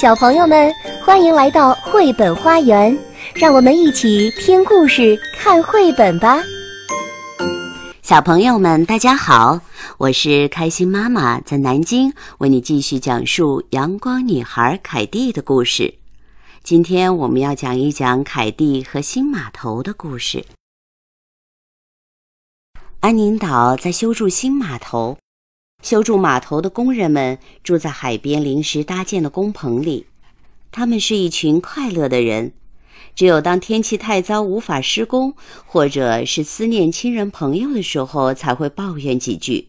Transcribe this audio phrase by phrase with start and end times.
[0.00, 0.72] 小朋友们，
[1.04, 2.96] 欢迎来到绘本花园，
[3.34, 6.40] 让我们一起听故事、看绘本吧。
[8.00, 9.60] 小朋友们，大家好，
[9.96, 15.92] 我是开心妈妈，在南京为你继续讲述阳光女孩凯蒂的故事。
[16.62, 20.44] 今天我们要讲一讲凯蒂和新码头的故事。
[23.00, 25.18] 安宁岛在修筑新码头。
[25.82, 30.06] 修筑码头的工人们住在海边临时搭建的工棚里，
[30.72, 32.52] 他们是一群快乐的人。
[33.14, 35.34] 只有当天气太糟无法施工，
[35.66, 39.68] 或者是思念亲人朋友的时候，才会抱怨几句。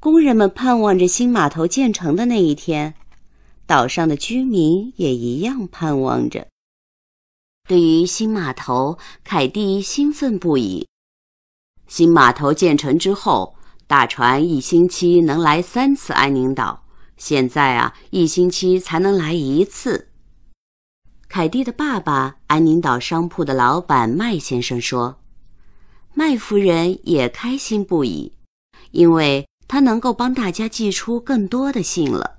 [0.00, 2.94] 工人们盼望着新码头建成的那一天，
[3.66, 6.48] 岛上的居民也一样盼望着。
[7.68, 10.86] 对于新码头，凯蒂兴奋不已。
[11.86, 13.54] 新码头建成之后。
[13.86, 16.84] 大船一星期能来三次安宁岛，
[17.16, 20.08] 现在啊，一星期才能来一次。
[21.28, 25.20] 凯蒂的爸爸，安宁岛商铺的老板麦先生说
[26.14, 28.32] ：“麦夫人也开心不已，
[28.90, 32.38] 因为她能够帮大家寄出更多的信了。”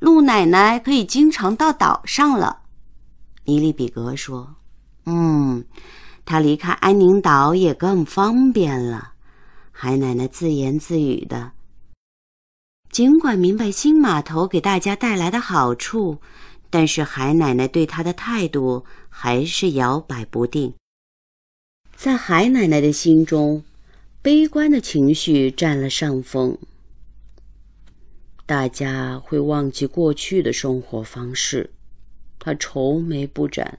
[0.00, 2.60] 陆奶奶可以经常到岛上了，
[3.44, 4.56] 尼利比格说
[5.06, 5.64] ：“嗯，
[6.24, 9.14] 她离开安宁岛也更方便了。”
[9.80, 11.52] 海奶奶自言自语的。
[12.90, 16.18] 尽管明白新码头给大家带来的好处，
[16.68, 20.74] 但是海奶奶对他的态度还是摇摆不定。
[21.94, 23.62] 在海奶奶的心中，
[24.20, 26.58] 悲观的情绪占了上风。
[28.46, 31.70] 大家会忘记过去的生活方式，
[32.40, 33.78] 她愁眉不展。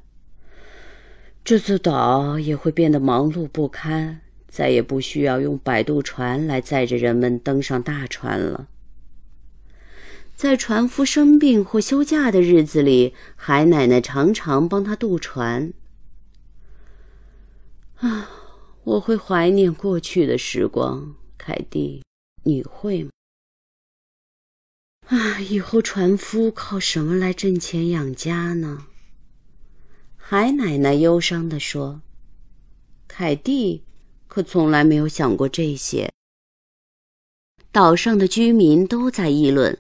[1.44, 4.22] 这座岛也会变得忙碌不堪。
[4.50, 8.68] 再也不需要用摆渡船来载着人们登上大船了。
[10.36, 15.74] 在船夫生病或休假的日子里，海奶奶常常帮他渡船。
[17.98, 18.30] 啊，
[18.86, 22.04] 我会怀念过去的时光，凯蒂，
[22.44, 23.10] 你会吗？
[25.08, 28.86] 啊，以后船夫靠什么来挣钱养家呢？
[30.16, 32.02] 海奶奶忧伤地说
[33.10, 33.84] ：“凯蒂。”
[34.30, 36.10] 可从来没有想过这些。
[37.74, 39.78] 岛上的居民都在议论，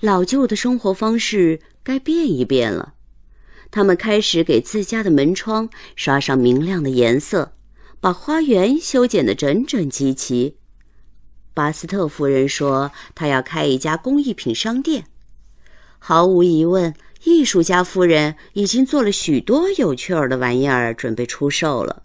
[0.00, 2.94] 老旧的生活方式该变一变了。
[3.70, 7.52] 他们开始给自家的门窗刷上明亮的颜色，
[8.00, 10.56] 把花园修剪得整整齐齐。
[11.54, 15.04] 巴斯特夫人说，她要开一家工艺品商店。
[15.98, 22.04] 毫无疑问，艺术家夫人已经做了许多有趣儿的玩意儿，准备出售了。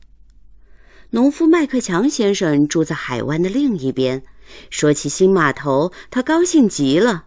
[1.13, 4.23] 农夫麦克强先生住在海湾的另一边。
[4.71, 7.25] 说起新码头，他高兴极了。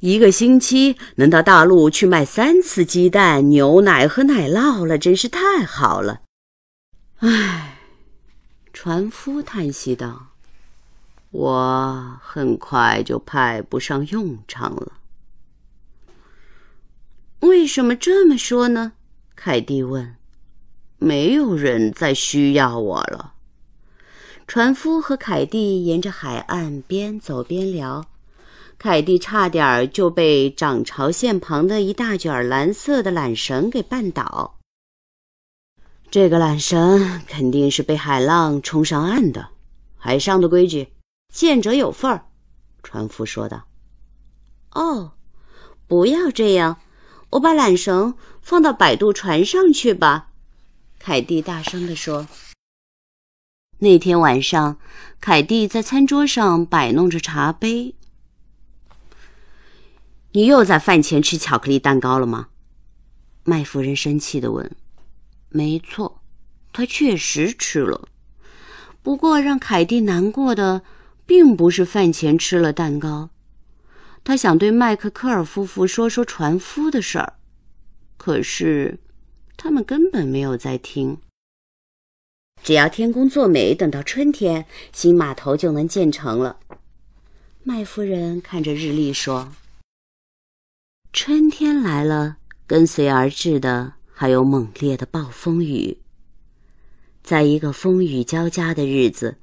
[0.00, 6.22] 一个星期能到大陆去卖三次鸡蛋、牛奶和奶酪了，真是太好了。
[7.18, 7.78] 唉，
[8.72, 10.32] 船夫叹息道
[11.30, 14.94] ：“我很快就派不上用场了。”
[17.40, 18.94] 为什么这么说呢？
[19.36, 20.16] 凯蒂问。
[20.98, 23.34] 没有人再需要我了。
[24.46, 28.04] 船夫和凯蒂沿着海岸边走边聊，
[28.78, 34.58] 凯蒂差点就被涨潮线旁的一大卷蓝色的缆绳给绊倒。
[36.10, 39.48] 这个缆绳肯定是被海浪冲上岸的。
[39.96, 40.88] 海上的规矩，
[41.34, 42.26] 见者有份儿。
[42.84, 43.66] 船夫说道
[44.72, 45.14] ：“哦，
[45.88, 46.78] 不要这样，
[47.30, 50.28] 我把缆绳放到摆渡船上去吧。”
[51.06, 52.26] 凯蒂大声地说
[53.78, 54.76] ：“那天晚上，
[55.20, 57.94] 凯蒂在餐桌上摆弄着茶杯。
[60.32, 62.48] 你又在饭前吃巧克力蛋糕了吗？”
[63.46, 64.68] 麦夫人生气地问。
[65.48, 66.20] “没错，
[66.72, 68.08] 他确实吃了。
[69.00, 70.82] 不过，让凯蒂难过的
[71.24, 73.30] 并不是饭前吃了蛋糕，
[74.24, 77.34] 他想对麦克科尔夫妇说说船夫的事儿，
[78.16, 78.98] 可是……”
[79.56, 81.18] 他们根本没有在听。
[82.62, 86.58] 只要天公作美，等到春天，新码头就能建成了。
[87.62, 89.52] 麦夫人看着日历说
[91.12, 95.98] ：“春天来了，跟随而至的还有猛烈的暴风雨。
[97.22, 99.36] 在一个风雨交加的日子，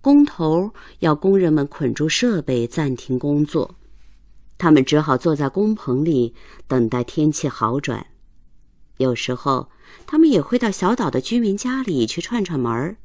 [0.00, 3.74] 工头要工人们捆住设备，暂停工作。
[4.58, 6.34] 他们只好坐在工棚里，
[6.66, 8.06] 等待天气好转。”
[8.98, 9.68] 有时候，
[10.06, 12.96] 他们也会到小岛的居民家里去串串门儿，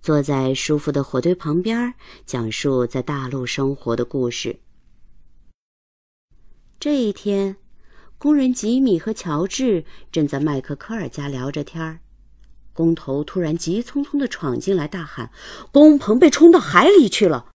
[0.00, 4.60] 坐在舒服的火堆旁边，讲述在大陆生活的故事。
[6.78, 7.56] 这一天，
[8.18, 12.00] 工人吉米和乔治正在麦克科尔家聊着天儿。
[12.72, 15.30] 工头突然急匆匆地闯进来，大喊
[15.72, 17.52] ：“工棚被冲到海里去了！”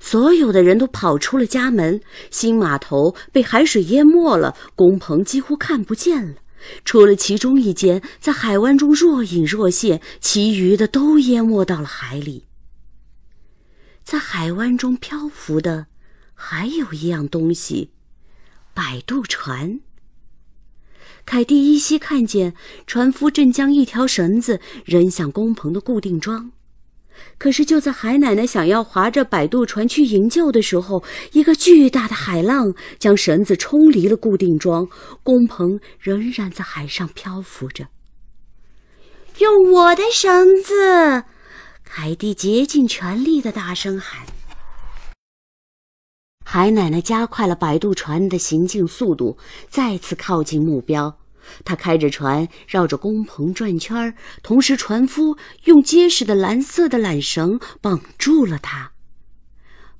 [0.00, 2.00] 所有的人都跑出了家门。
[2.30, 6.36] 新码头被海水淹没了，工棚几乎看不见了，
[6.84, 12.44] 除了其中一间在海湾中若隐若现，其余的都淹没到了海里。
[14.04, 15.86] 在海湾中漂浮的，
[16.34, 17.90] 还有一样东西——
[18.72, 19.80] 摆渡船。
[21.24, 22.54] 凯蒂依稀看见
[22.86, 26.52] 船夫正将一条绳子扔向工棚的固定桩，
[27.38, 34.88] 可是就在海奶奶想要划着摆渡船去营救的时候，一个巨大的海浪将绳子冲离了固定桩，
[35.22, 37.88] 工棚仍然在海上漂浮着。
[39.38, 41.24] 用我的绳子！
[41.84, 44.26] 凯蒂竭尽全力的大声喊。
[46.44, 49.36] 海奶奶加快了摆渡船的行进速度，
[49.68, 51.18] 再次靠近目标。
[51.64, 58.92] 他开着船绕着工棚转圈儿，同时船夫用结实的蓝色的缆绳绑住了它。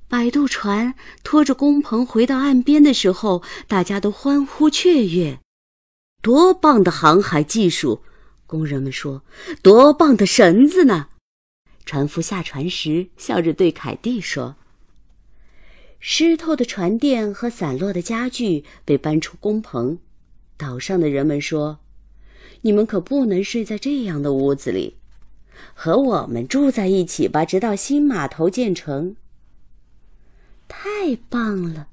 [0.07, 5.39] 摆渡船拖着工棚回到岸边的时候，大家都欢呼雀跃。
[6.21, 8.01] 多棒的航海技术！
[8.45, 9.23] 工人们说
[9.61, 11.09] ：“多棒的绳子呢！”
[11.85, 14.55] 船夫下船时笑着对凯蒂说。
[15.99, 19.99] 湿透的船垫和散落的家具被搬出工棚。
[20.57, 21.79] 岛上的人们说
[22.61, 24.97] ：“你们可不能睡在这样的屋子里，
[25.75, 29.15] 和我们住在一起吧，直到新码头建成。”
[30.67, 31.87] 太棒了，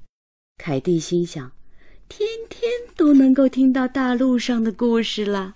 [0.57, 1.51] 凯蒂心想，
[2.09, 5.55] 天天都能够听到大陆上的故事了。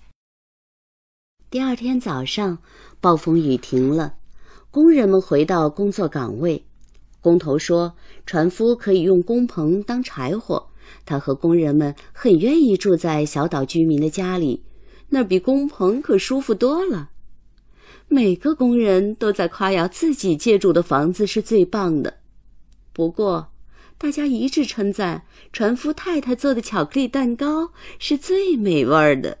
[1.50, 2.58] 第二天早上，
[3.00, 4.14] 暴风雨停了，
[4.70, 6.64] 工人们回到工作岗位。
[7.20, 10.69] 工头说：“船夫可以用工棚当柴火。
[11.04, 14.64] 他和工人们很愿意住在小岛居民的家里，
[15.08, 17.10] 那比工棚可舒服多了。”
[18.12, 22.18] 每个工人都在夸耀自己借住的房子是最棒的。
[22.92, 23.52] 不过，
[23.96, 25.22] 大家一致称赞
[25.52, 27.70] 船夫太太做的巧克力蛋糕
[28.00, 29.38] 是最美味的。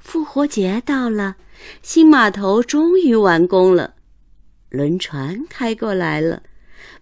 [0.00, 1.36] 复活节到了，
[1.82, 3.94] 新码头终于完工了。
[4.70, 6.42] 轮船开过来了，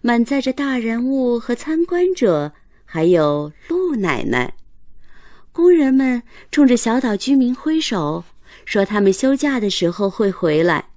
[0.01, 2.53] 满载着大人物和参观者，
[2.89, 4.55] 还有鹿奶奶。
[5.51, 8.23] 工人们冲着小岛居民挥手，
[8.65, 10.89] 说他们休假的时候会回来。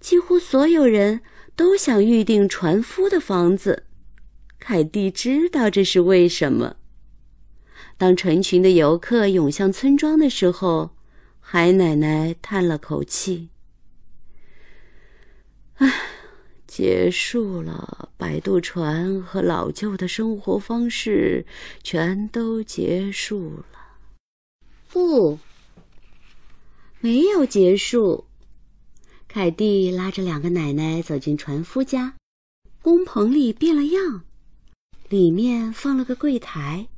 [0.00, 1.20] 几乎所有人
[1.54, 3.84] 都想预定船夫的房子。
[4.58, 6.76] 凯蒂知道这是为什么。
[7.96, 10.96] 当成群的游客涌向村庄的时候，
[11.38, 13.50] 海奶奶叹了口气。
[15.74, 15.92] 唉，
[16.72, 21.44] 结束了，摆渡船和老旧的生活方式
[21.82, 23.66] 全都结束了。
[24.88, 25.38] 不，
[27.00, 28.24] 没有结束。
[29.28, 32.14] 凯蒂拉着两个奶奶走进船夫家，
[32.80, 34.22] 工棚里变了样，
[35.10, 36.88] 里面放了个柜台，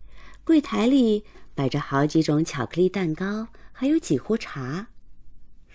[0.44, 4.86] 柜台里摆着好几种巧克力蛋糕，还有几壶茶。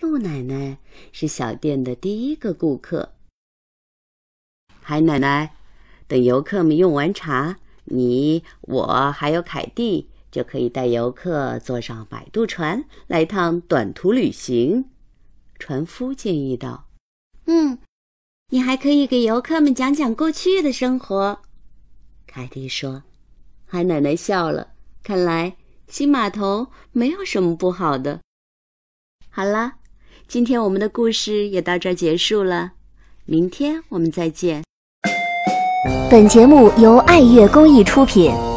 [0.00, 0.78] 陆奶奶
[1.12, 3.12] 是小店的第一个顾客。
[4.90, 5.54] 海奶奶，
[6.08, 14.86] 等游客们用完茶，你、我还有凯蒂就可以带游客坐上摆渡船来趟短途旅行。
[15.60, 16.88] 船夫建议道
[17.46, 17.78] ：“嗯，
[18.48, 21.40] 你还可以给游客们讲讲过去的生活。”
[22.26, 23.04] 凯蒂说。
[23.66, 24.72] 海奶奶笑了，
[25.04, 25.56] 看来
[25.86, 28.18] 新码头没有什么不好的。
[29.28, 29.74] 好了。
[30.26, 32.72] 今天我们的故事也到这儿结束了，
[33.24, 34.64] 明天我们再见。
[36.10, 38.49] 本节目由爱乐公益出品。